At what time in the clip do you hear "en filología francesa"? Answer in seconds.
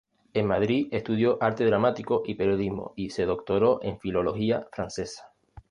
3.83-5.29